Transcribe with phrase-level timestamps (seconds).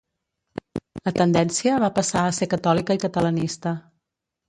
[1.09, 3.79] La tendència va passar a ser catòlica i catalanista.